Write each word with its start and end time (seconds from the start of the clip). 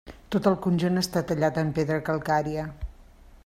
Tot 0.35 0.47
el 0.51 0.55
conjunt 0.65 0.97
està 1.01 1.23
tallat 1.33 1.61
en 1.65 1.69
pedra 1.77 2.01
calcària. 2.09 2.67